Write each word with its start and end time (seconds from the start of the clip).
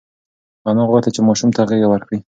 انا 0.67 0.83
غوښتل 0.89 1.11
چې 1.15 1.21
ماشوم 1.27 1.49
ته 1.55 1.61
غېږه 1.69 1.87
ورکړي. 1.89 2.19